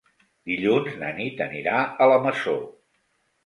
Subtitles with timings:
[0.51, 2.59] Dilluns na Nit anirà a la Masó.